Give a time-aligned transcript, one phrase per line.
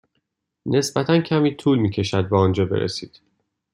[0.65, 3.21] نسبتا کمی طول می کشد به آنجا برسید.